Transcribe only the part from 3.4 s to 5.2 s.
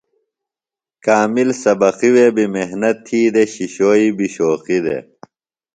شِشوئی بیۡ شوقی دے۔